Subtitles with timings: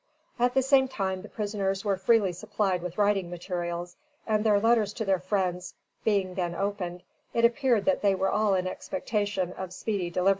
[0.43, 4.93] "_At the same time the prisoners were freely supplied with writing materials, and their letters
[4.93, 7.03] to their friends being then opened,
[7.35, 10.29] it appeared that they were all in expectation of speedy deliverance.